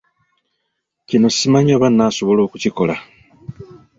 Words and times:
Kino 1.07 1.27
simanyi 1.37 1.71
oba 1.77 1.87
naasobola 1.91 2.39
okukikola! 2.43 2.95